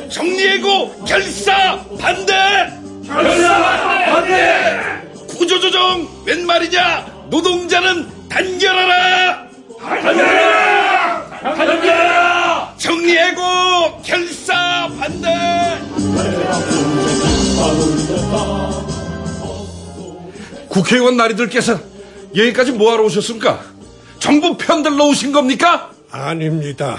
[0.09, 2.33] 정리해고 결사 반대!
[3.05, 3.59] 결사
[4.05, 5.01] 반대!
[5.27, 7.05] 구조조정 웬 말이냐?
[7.29, 9.47] 노동자는 단결하라!
[9.81, 11.29] 단결하라!
[11.55, 12.75] 단결하라!
[12.77, 13.41] 정리해고
[14.03, 15.27] 결사 반대!
[20.69, 21.79] 국회의원 나리들께서
[22.35, 23.61] 여기까지 뭐하러 오셨습니까?
[24.19, 25.91] 정부 편들러 오신 겁니까?
[26.11, 26.97] 아닙니다.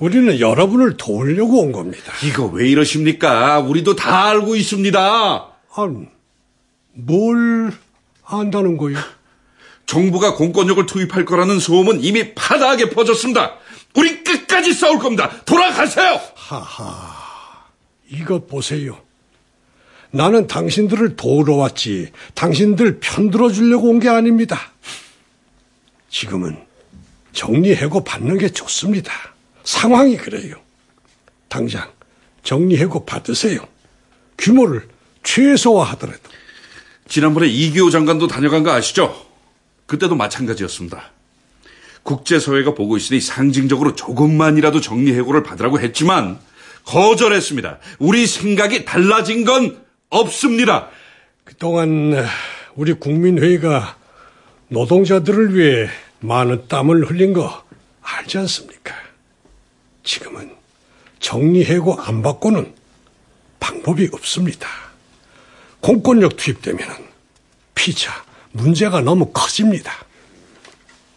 [0.00, 2.12] 우리는 여러분을 도우려고 온 겁니다.
[2.24, 3.58] 이거 왜 이러십니까?
[3.60, 5.00] 우리도 다 알고 있습니다.
[5.00, 5.88] 아,
[6.92, 7.72] 뭘
[8.24, 8.98] 안다는 거예요?
[9.86, 13.54] 정부가 공권력을 투입할 거라는 소음은 이미 파다하게 퍼졌습니다.
[13.96, 15.30] 우리 끝까지 싸울 겁니다.
[15.44, 16.20] 돌아가세요.
[16.34, 17.66] 하하,
[18.10, 18.98] 이것 보세요.
[20.10, 24.58] 나는 당신들을 도우러 왔지 당신들 편들어 주려고 온 게 아닙니다.
[26.08, 26.56] 지금은
[27.32, 29.12] 정리해고 받는 게 좋습니다.
[29.68, 30.56] 상황이 그래요.
[31.48, 31.92] 당장
[32.42, 33.60] 정리해고 받으세요.
[34.38, 34.88] 규모를
[35.22, 36.22] 최소화하더라도.
[37.06, 39.26] 지난번에 이기호 장관도 다녀간 거 아시죠?
[39.84, 41.10] 그때도 마찬가지였습니다.
[42.02, 46.38] 국제사회가 보고 있으니 상징적으로 조금만이라도 정리해고를 받으라고 했지만
[46.84, 47.78] 거절했습니다.
[47.98, 50.88] 우리 생각이 달라진 건 없습니다.
[51.44, 52.26] 그동안
[52.74, 53.98] 우리 국민회의가
[54.68, 57.64] 노동자들을 위해 많은 땀을 흘린 거
[58.00, 59.07] 알지 않습니까?
[60.12, 60.50] 지금은
[61.20, 62.74] 정리해고 안 받고는
[63.60, 64.66] 방법이 없습니다.
[65.80, 66.80] 공권력 투입되면
[67.74, 68.10] 피차
[68.52, 69.92] 문제가 너무 커집니다.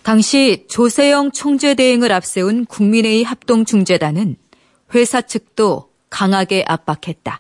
[0.04, 4.36] 당시 조세영 총재 대행을 앞세운 국민회의 합동중재단은
[4.94, 7.40] 회사 측도 강하게 압박했다.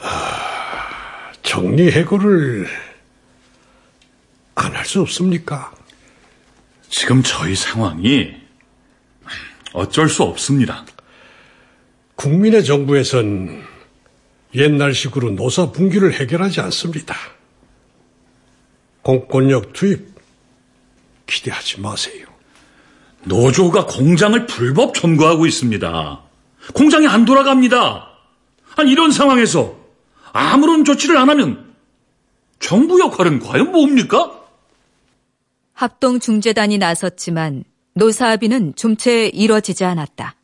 [0.00, 2.68] 아, 정리 해고를
[4.56, 5.72] 안 할 수 없습니까?
[6.90, 8.41] 지금 저희 상황이
[9.72, 10.84] 어쩔 수 없습니다.
[12.16, 13.64] 국민의 정부에선
[14.54, 17.16] 옛날식으로 노사 분규를 해결하지 않습니다.
[19.02, 20.12] 공권력 투입
[21.26, 22.26] 기대하지 마세요.
[23.24, 26.22] 노조가 공장을 불법 점거하고 있습니다.
[26.74, 28.08] 공장이 안 돌아갑니다.
[28.76, 29.76] 아니, 이런 상황에서
[30.32, 31.74] 아무런 조치를 안 하면
[32.58, 34.40] 정부 역할은 과연 뭡니까?
[35.72, 40.36] 합동중재단이 나섰지만 노사합의는 좀채 이뤄지지 않았다.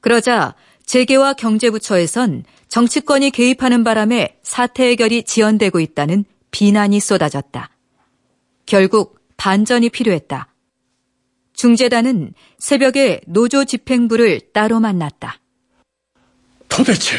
[0.00, 7.70] 그러자 재계와 경제부처에선 정치권이 개입하는 바람에 사태 해결이 지연되고 있다는 비난이 쏟아졌다.
[8.66, 10.52] 결국 반전이 필요했다.
[11.54, 15.40] 중재단은 새벽에 노조 집행부를 따로 만났다.
[16.68, 17.16] 도대체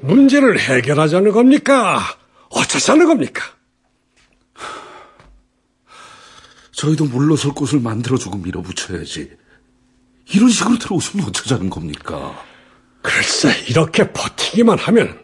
[0.00, 2.00] 문제를 해결하자는 겁니까?
[2.50, 3.44] 어쩌자는 겁니까?
[6.80, 9.36] 저희도 물러설 곳을 만들어주고 밀어붙여야지.
[10.32, 12.42] 이런 식으로 들어오시면 어쩌자는 겁니까?
[13.02, 15.22] 글쎄, 이렇게 버티기만 하면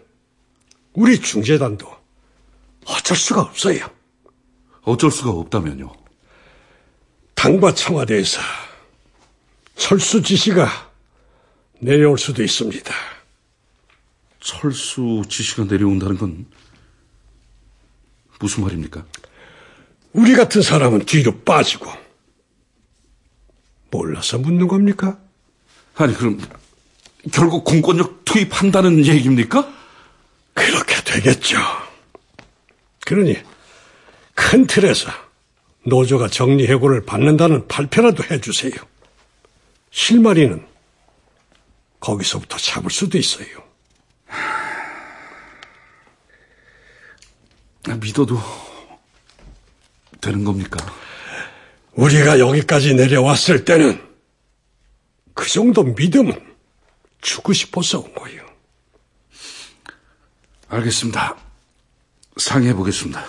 [0.92, 1.90] 우리 중재단도
[2.84, 3.88] 어쩔 수가 없어요.
[4.82, 5.90] 어쩔 수가 없다면요?
[7.34, 8.38] 당과 청와대에서
[9.76, 10.68] 철수 지시가
[11.80, 12.94] 내려올 수도 있습니다.
[14.40, 16.46] 철수 지시가 내려온다는 건
[18.40, 19.06] 무슨 말입니까?
[20.16, 21.92] 우리 같은 사람은 뒤로 빠지고
[23.90, 25.18] 몰라서 묻는 겁니까?
[25.94, 26.40] 아니 그럼
[27.32, 29.70] 결국 공권력 투입한다는 얘기입니까?
[30.54, 31.58] 그렇게 되겠죠.
[33.04, 33.36] 그러니
[34.34, 35.10] 큰 틀에서
[35.84, 38.72] 노조가 정리해고를 받는다는 발표라도 해주세요.
[39.90, 40.66] 실마리는
[42.00, 43.46] 거기서부터 잡을 수도 있어요.
[48.00, 48.40] 믿어도
[50.20, 50.78] 되는 겁니까?
[51.92, 54.02] 우리가 여기까지 내려왔을 때는
[55.34, 56.32] 그 정도 믿음은
[57.20, 58.44] 주고 싶어서 온 거예요.
[60.68, 61.36] 알겠습니다.
[62.36, 63.24] 상의해 보겠습니다.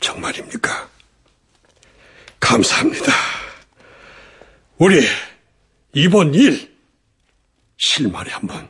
[0.00, 0.88] 정말입니까?
[2.40, 3.12] 감사합니다.
[4.78, 5.06] 우리
[5.94, 6.76] 이번 일
[7.76, 8.68] 실마리 한번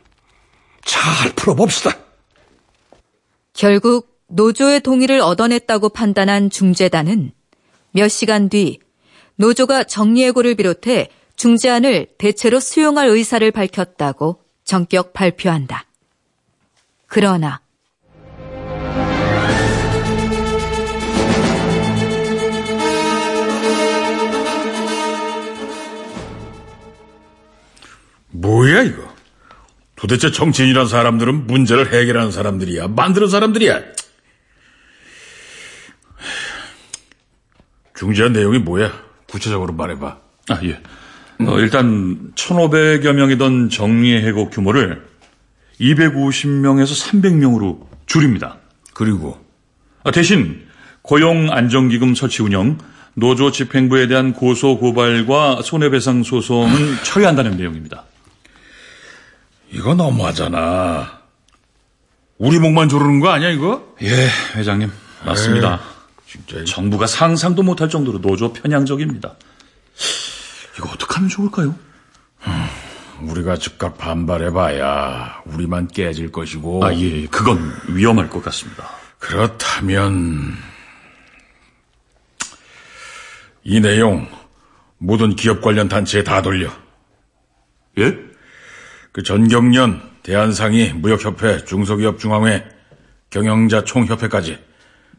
[0.83, 1.97] 잘 풀어봅시다.
[3.53, 7.31] 결국 노조의 동의를 얻어냈다고 판단한 중재단은
[7.91, 8.79] 몇 시간 뒤
[9.35, 15.85] 노조가 정리해고를 비롯해 중재안을 대체로 수용할 의사를 밝혔다고 전격 발표한다.
[17.05, 17.61] 그러나
[28.31, 29.07] 뭐야 이거?
[29.95, 33.96] 도대체 정치인이란 사람들은 문제를 해결하는 사람들이야, 만드는 사람들이야.
[37.97, 38.91] 중재한 내용이 뭐야?
[39.27, 40.17] 구체적으로 말해봐.
[40.49, 40.79] 아, 예.
[41.45, 45.03] 어, 일단 1,500여 명이던 정리해고 규모를
[45.81, 48.57] 250명에서 300명으로 줄입니다.
[48.93, 49.43] 그리고
[50.03, 50.65] 아, 대신
[51.01, 52.77] 고용 안정기금 설치 운영,
[53.15, 58.03] 노조 집행부에 대한 고소 고발과 손해배상 소송은 처리한다는 내용입니다.
[59.71, 61.17] 이거 너무하잖아.
[62.37, 63.95] 우리 목만 조르는 거 아니야 이거?
[64.03, 64.91] 예, 회장님
[65.25, 65.96] 맞습니다.
[66.27, 69.35] 진짜 정부가 상상도 못할 정도로 노조 편향적입니다.
[70.77, 71.75] 이거 어떻게 하면 좋을까요?
[73.21, 76.85] 우리가 즉각 반발해봐야 우리만 깨질 것이고.
[76.85, 78.89] 아, 예, 그건 위험할 것 같습니다.
[79.17, 80.55] 그렇다면
[83.63, 84.27] 이 내용
[84.97, 86.69] 모든 기업 관련 단체에 다 돌려.
[87.97, 88.15] 예?
[89.11, 92.63] 그 전경련, 대한상의, 무역협회, 중소기업 중앙회,
[93.29, 94.66] 경영자 총협회까지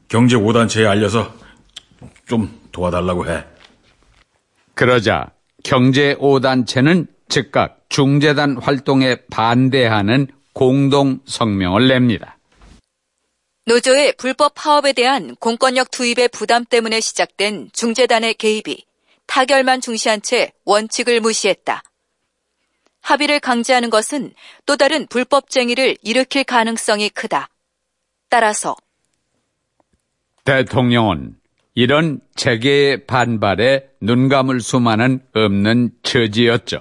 [0.09, 1.35] 경제 5단체에 알려서
[2.27, 3.45] 좀 도와달라고 해.
[4.75, 5.31] 그러자
[5.65, 12.39] 경제 5단체는 즉각 중재단 활동에 반대하는 공동 성명을 냅니다.
[13.67, 18.85] 노조의 불법 파업에 대한 공권력 투입의 부담 때문에 시작된 중재단의 개입이
[19.27, 21.83] 타결만 중시한 채 원칙을 무시했다.
[23.03, 24.33] 합의를 강제하는 것은
[24.65, 27.49] 또 다른 불법쟁이를 일으킬 가능성이 크다.
[28.31, 28.75] 따라서
[30.49, 31.35] 대통령은
[31.75, 36.79] 이런 재계의 반발에 눈 감을 수만은 없는 처지였죠.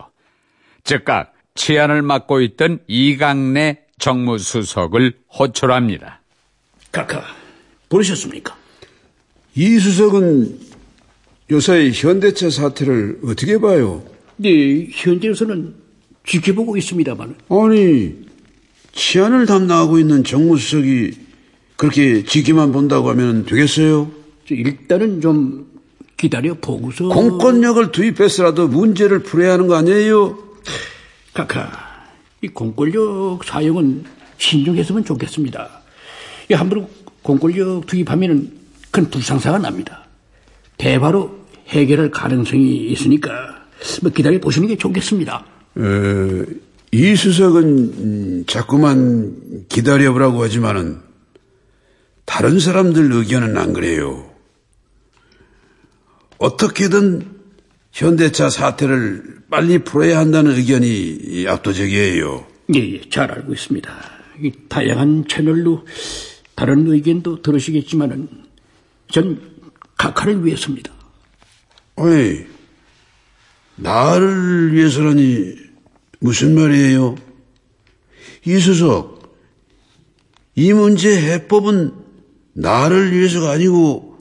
[0.86, 6.22] 즉각 치안을 맡고 있던 이강래 정무수석을 호출합니다.
[6.93, 7.26] 카카,
[7.89, 8.55] 부르셨습니까?
[9.55, 10.59] 이 수석은
[11.51, 14.01] 요새 현대차 사태를 어떻게 봐요?
[14.38, 15.76] 네, 현재로서는
[16.26, 17.36] 지켜보고 있습니다만.
[17.49, 18.15] 아니,
[18.93, 21.26] 치안을 담당하고 있는 정무수석이
[21.78, 24.11] 그렇게 지켜만 본다고 하면 되겠어요?
[24.49, 25.67] 일단은 좀
[26.17, 27.07] 기다려 보고서.
[27.07, 30.38] 공권력을 투입해서라도 문제를 풀어야 하는 거 아니에요?
[31.34, 31.71] 카카,
[32.41, 34.03] 이 공권력 사용은
[34.39, 35.69] 신중했으면 좋겠습니다.
[36.49, 36.89] 이 함부로
[37.21, 38.51] 공권력 투입하면
[38.89, 40.05] 큰 불상사가 납니다.
[40.78, 43.30] 대바로 해결할 가능성이 있으니까
[44.01, 45.45] 뭐 기다려 보시는 게 좋겠습니다.
[45.75, 46.45] 어,
[46.91, 51.07] 이 수석은 음, 자꾸만 기다려보라고 하지만은
[52.28, 54.30] 다른 사람들 의견은 안 그래요.
[56.38, 57.25] 어떻게든
[57.93, 62.45] 현대차 사태를 빨리 풀어야 한다는 의견이 압도적이에요.
[62.75, 63.91] 예, 예, 잘 알고 있습니다.
[64.43, 65.88] 이 다양한 채널로
[66.53, 68.28] 다른 의견도 들으시겠지만은
[69.09, 69.41] 전
[69.97, 70.91] 각하를 위해서입니다.
[71.95, 72.45] 어이,
[73.78, 75.55] 나를 위해서라니
[76.19, 77.15] 무슨 말이에요?
[78.45, 79.34] 이수석,
[80.55, 81.97] 이 문제 해법은
[82.58, 84.18] 나를 위해서가 아니고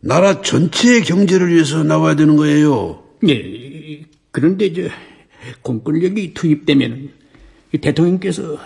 [0.00, 3.02] 나라 전체의 경제를 위해서 나와야 되는 거예요.
[3.28, 4.82] 예, 그런데 저
[5.62, 7.10] 공권력이 투입되면
[7.80, 8.58] 대통령께서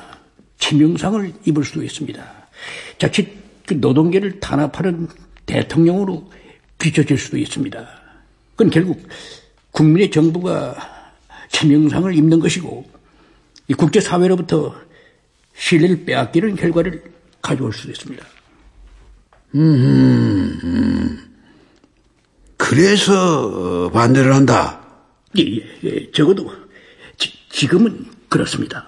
[0.59, 2.49] 치명상을 입을 수도 있습니다.
[2.99, 3.29] 자칫
[3.67, 5.09] 그 노동계를 탄압하는
[5.45, 6.31] 대통령으로
[6.79, 7.89] 비춰질 수도 있습니다.
[8.57, 9.07] 그건 결국
[9.71, 10.77] 국민의 정부가
[11.53, 12.85] 치명상을 입는 것이고
[13.69, 14.75] 이 국제사회로부터
[15.55, 17.05] 신뢰를 빼앗기는 결과를
[17.41, 18.36] 가져올 수도 있습니다.
[19.57, 21.37] 음, 음.
[22.57, 24.81] 그래서 반대를 한다.
[25.39, 26.11] 예, 예, 예.
[26.13, 26.51] 적어도
[27.17, 28.87] 지, 지금은 그렇습니다.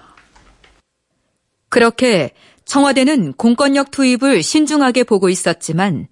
[1.69, 2.33] 그렇게
[2.65, 6.07] 청와대는 공권력 투입을 신중하게 보고 있었지만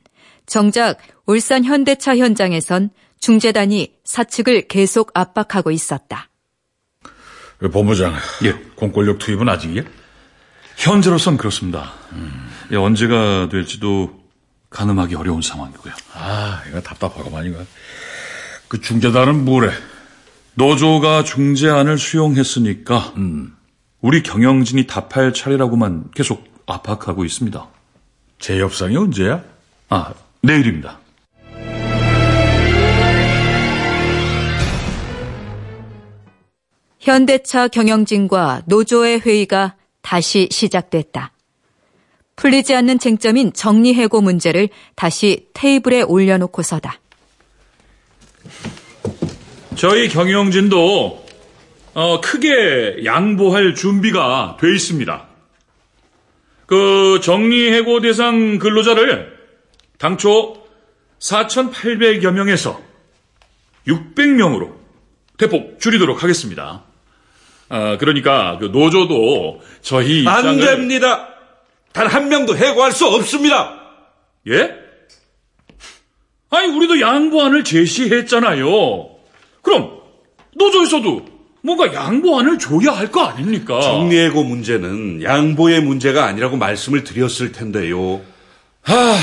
[0.45, 2.89] 정작 울산 현대차 현장에선
[3.19, 6.29] 중재단이 사측을 계속 압박하고 있었다.
[7.71, 8.13] 본부장,
[8.45, 8.53] 예.
[8.75, 9.83] 공권력 투입은 아직이야?
[10.77, 11.93] 현재로선 그렇습니다.
[12.13, 12.49] 음.
[12.71, 14.16] 예, 언제가 될지도
[14.69, 15.93] 가늠하기 어려운 상황이고요.
[16.13, 17.59] 아, 이거 답답하고만 이거.
[18.67, 19.71] 그 중재단은 뭐래?
[20.55, 23.55] 노조가 중재안을 수용했으니까 음.
[24.01, 27.67] 우리 경영진이 답할 차례라고만 계속 압박하고 있습니다.
[28.39, 29.43] 재협상이 언제야?
[29.89, 30.99] 아, 내일입니다.
[36.99, 41.31] 현대차 경영진과 노조의 회의가 다시 시작됐다.
[42.37, 46.99] 풀리지 않는 쟁점인 정리해고 문제를 다시 테이블에 올려놓고서다.
[49.75, 51.25] 저희 경영진도
[51.93, 55.27] 어, 크게 양보할 준비가 돼 있습니다.
[56.67, 59.35] 그 정리해고 대상 근로자를
[59.97, 60.63] 당초
[61.19, 62.79] 4,800여 명에서
[63.87, 64.73] 600명으로
[65.37, 66.83] 대폭 줄이도록 하겠습니다.
[67.69, 71.36] 아, 그러니까 그 노조도 저희 입장을 안 됩니다.
[71.93, 73.79] 단 한 명도 해고할 수 없습니다.
[74.47, 74.71] 예?
[76.49, 79.09] 아니 우리도 양보안을 제시했잖아요.
[79.61, 79.97] 그럼
[80.55, 81.25] 노조에서도
[81.61, 83.81] 뭔가 양보안을 줘야 할 거 아닙니까?
[83.81, 88.21] 정리해고 문제는 양보의 문제가 아니라고 말씀을 드렸을 텐데요.
[88.83, 89.15] 하,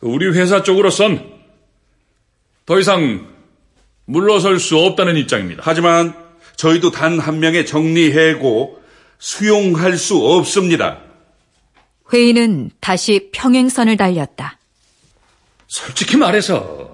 [0.00, 1.30] 우리 회사 쪽으로선
[2.66, 3.28] 더 이상
[4.06, 5.62] 물러설 수 없다는 입장입니다.
[5.64, 6.14] 하지만
[6.56, 8.80] 저희도 단 한 명의 정리해고
[9.18, 10.98] 수용할 수 없습니다.
[12.12, 14.58] 회의는 다시 평행선을 달렸다.
[15.68, 16.92] 솔직히 말해서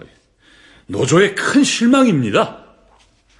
[0.87, 2.65] 노조의 큰 실망입니다.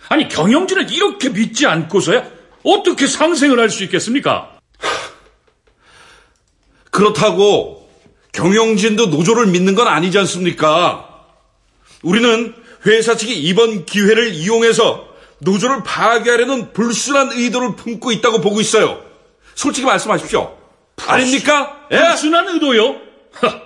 [0.09, 2.29] 아니 경영진을 이렇게 믿지 않고서야
[2.65, 4.59] 어떻게 상생을 할 수 있겠습니까?
[6.91, 7.89] 그렇다고
[8.33, 11.27] 경영진도 노조를 믿는 건 아니지 않습니까?
[12.03, 12.55] 우리는
[12.87, 15.07] 회사 측이 이번 기회를 이용해서
[15.41, 19.01] 노조를 파괴하려는 불순한 의도를 품고 있다고 보고 있어요.
[19.55, 20.58] 솔직히 말씀하십시오.
[21.07, 21.87] 아닙니까?
[21.93, 21.99] 예?
[21.99, 22.97] 불순한 의도요?
[23.33, 23.61] 하,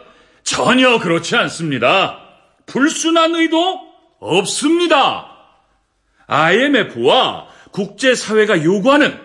[0.44, 2.18] 전혀 그렇지 않습니다.
[2.66, 3.80] 불순한 의도
[4.20, 5.28] 없습니다.
[6.26, 9.18] IMF와 국제사회가 요구하는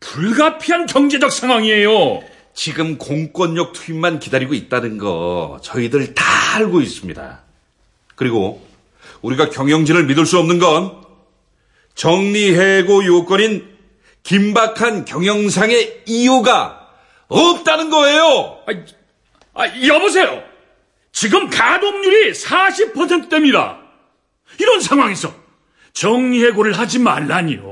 [0.00, 2.22] 불가피한 경제적 상황이에요.
[2.54, 6.24] 지금 공권력 투입만 기다리고 있다는 거 저희들 다
[6.54, 7.40] 알고 있습니다.
[8.14, 8.64] 그리고
[9.22, 11.02] 우리가 경영진을 믿을 수 없는 건
[11.94, 13.74] 정리해고 요건인
[14.22, 16.83] 긴박한 경영상의 이유가
[17.28, 18.58] 없다는 거예요.
[18.66, 20.42] 아, 아, 여보세요.
[21.12, 23.78] 지금 가동률이 40%대입니다.
[24.58, 25.32] 이런 상황에서
[25.92, 27.62] 정리해고를 하지 말라니요.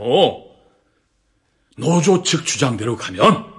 [1.77, 3.53] 노조 측 주장대로 가면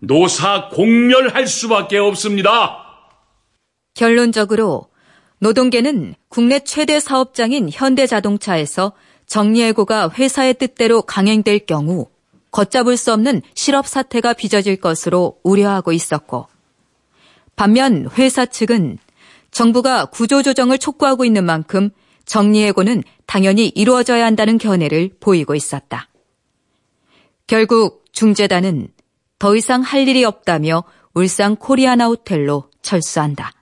[0.00, 2.80] 노사 공멸할 수밖에 없습니다.
[3.94, 4.88] 결론적으로
[5.38, 8.92] 노동계는 국내 최대 사업장인 현대자동차에서
[9.26, 12.08] 정리해고가 회사의 뜻대로 강행될 경우
[12.54, 16.46] 걷잡을 수 없는 실업 사태가 빚어질 것으로 우려하고 있었고
[17.56, 18.98] 반면 회사 측은
[19.50, 21.90] 정부가 구조조정을 촉구하고 있는 만큼
[22.26, 26.08] 정리해고는 당연히 이루어져야 한다는 견해를 보이고 있었다.
[27.48, 28.88] 결국 중재단은
[29.40, 33.52] 더 이상 할 일이 없다며 울산 코리아나 호텔로 철수한다.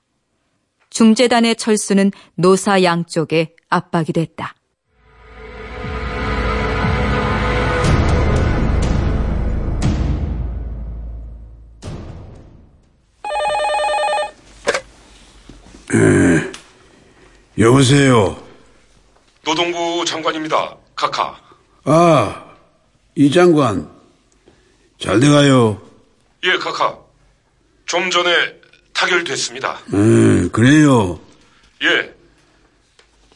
[0.91, 4.55] 중재단의 철수는 노사 양쪽에 압박이 됐다.
[15.95, 16.53] 에,
[17.59, 18.43] 여보세요.
[19.45, 20.77] 노동부 장관입니다.
[20.95, 21.39] 카카.
[21.85, 22.45] 아,
[23.15, 23.91] 이 장관.
[24.99, 25.81] 잘 돼가요.
[26.45, 26.99] 예, 카카.
[27.87, 28.55] 좀 전에
[28.95, 29.81] 타결됐습니다.
[29.93, 31.21] 에, 그래요.
[31.83, 32.15] 예.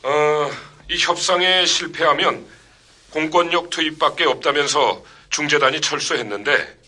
[0.02, 0.50] 어,
[0.88, 2.46] 이 협상에 실패하면
[3.10, 6.78] 공권력 투입밖에 없다면서 중재단이 철수했는데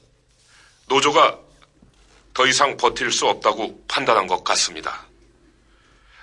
[0.88, 1.38] 노조가
[2.32, 5.07] 더 이상 버틸 수 없다고 판단한 것 같습니다.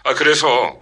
[0.06, 0.80] 아, 그래서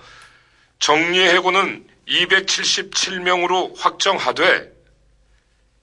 [0.80, 4.70] 정리해고는 277명으로 확정하되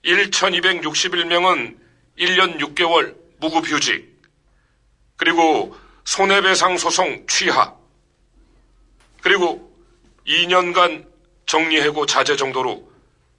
[0.04, 1.76] 1261명은
[2.18, 4.10] 1년 6개월 무급휴직
[5.16, 5.74] 그리고
[6.04, 7.74] 손해배상 소송 취하
[9.22, 9.74] 그리고
[10.26, 11.06] 2년간
[11.46, 12.90] 정리해고 자제 정도로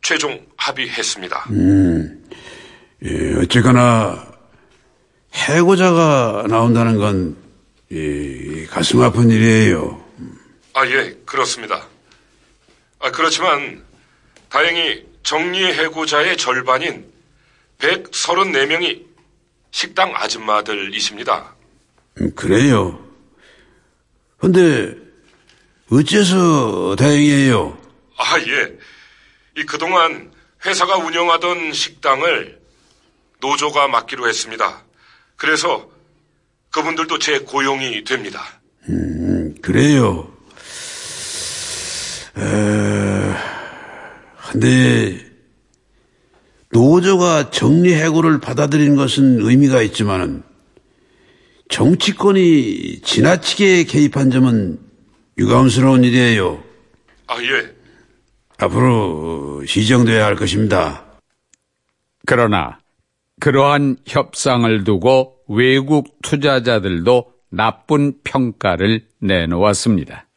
[0.01, 1.45] 최종 합의했습니다.
[1.51, 2.27] 음,
[3.03, 4.27] 예, 어쨌거나
[5.33, 7.40] 해고자가 나온다는 건
[7.91, 10.01] 예, 가슴 아픈 일이에요.
[10.73, 11.87] 아, 예, 그렇습니다.
[12.99, 13.83] 아, 그렇지만
[14.47, 17.11] 다행히 정리해고자의 절반인
[17.79, 19.05] 134명이
[19.71, 21.53] 식당 아줌마들이십니다.
[22.21, 23.05] 음, 그래요.
[24.37, 24.95] 근데
[25.91, 27.77] 어째서 다행이에요?
[28.17, 28.77] 아, 예.
[29.57, 30.31] 이 그동안
[30.65, 32.57] 회사가 운영하던 식당을
[33.41, 34.85] 노조가 맡기로 했습니다.
[35.35, 35.90] 그래서
[36.71, 38.41] 그분들도 제 고용이 됩니다.
[38.89, 40.31] 음, 그래요.
[42.37, 42.41] 에,
[44.51, 45.31] 근데
[46.71, 50.43] 노조가 정리해고를 받아들인 것은 의미가 있지만은
[51.69, 54.79] 정치권이 지나치게 개입한 점은
[55.37, 56.63] 유감스러운 일이에요.
[57.27, 57.75] 아, 예.
[58.57, 61.05] 앞으로 시정돼야 할 것입니다.
[62.25, 62.79] 그러나
[63.39, 70.27] 그러한 협상을 두고 외국 투자자들도 나쁜 평가를 내놓았습니다.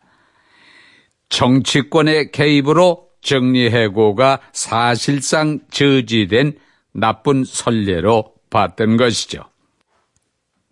[1.29, 6.59] 정치권의 개입으로 정리해고가 사실상 저지된
[6.93, 9.45] 나쁜 선례로 봤던 것이죠.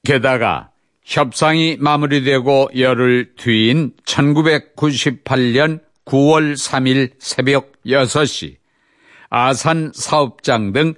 [0.05, 0.71] 게다가
[1.05, 8.57] 협상이 마무리되고 열흘 뒤인 1998년 9월 3일 새벽 6시
[9.31, 10.95] 아산 사업장 등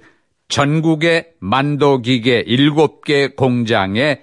[0.47, 4.19] 전국의 만도기계 7개 공장에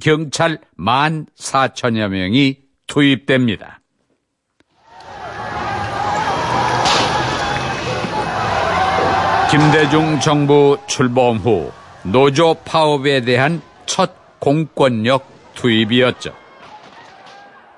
[0.00, 3.80] 경찰 1만 4천여 명이 투입됩니다.
[9.50, 11.72] 김대중 정부 출범 후
[12.04, 16.34] 노조 파업에 대한 첫 공권력 투입이었죠.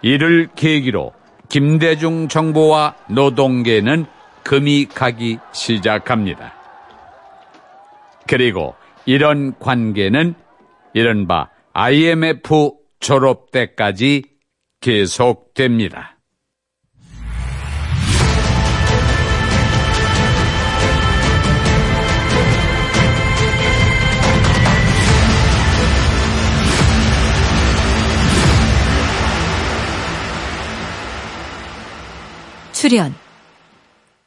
[0.03, 1.13] 이를 계기로
[1.49, 4.07] 김대중 정부와 노동계는
[4.43, 6.60] 금이 가기 시작합니다.
[8.31, 8.77] 그리고
[9.07, 10.35] 이런 관계는
[10.95, 12.71] 이른바 IMF
[13.01, 14.23] 졸업 때까지
[14.81, 16.17] 계속됩니다.
[32.71, 33.13] 출연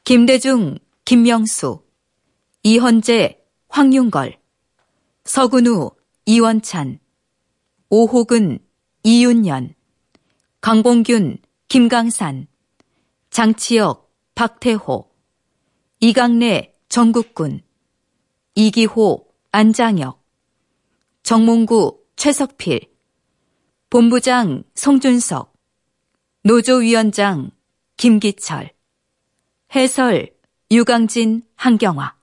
[0.04, 1.80] 김대중, 김명수,
[2.64, 3.43] 이헌재,
[3.74, 4.40] 황윤걸,
[5.24, 5.90] 서근우,
[6.28, 7.00] 이원찬,
[7.90, 8.60] 오호근,
[9.02, 9.74] 이윤연,
[10.62, 12.46] 강봉균, 김강산,
[13.32, 15.10] 장치혁, 박태호,
[16.02, 17.64] 이강래, 정국군,
[18.54, 20.24] 이기호, 안장혁,
[21.24, 22.94] 정몽구, 최석필,
[23.90, 25.52] 본부장 송준석,
[26.44, 27.50] 노조위원장
[27.98, 28.70] 김기철,
[29.74, 30.30] 해설
[30.70, 32.23] 유강진, 한경화.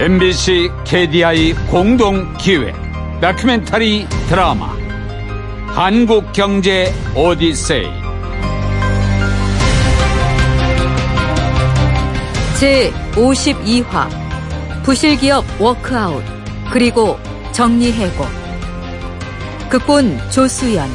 [0.00, 2.72] MBC KDI 공동 기획
[3.20, 4.72] 다큐멘터리 드라마
[5.66, 7.88] 한국 경제 오디세이.
[12.60, 14.08] 제 52화
[14.84, 16.22] 부실기업 워크아웃
[16.72, 17.18] 그리고
[17.50, 18.24] 정리해고.
[19.68, 20.88] 극본 조수연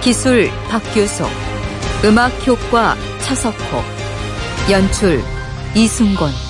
[0.00, 1.28] 기술 박규석
[2.06, 3.82] 음악 효과 차석호
[4.70, 5.22] 연출
[5.74, 6.47] 이순곤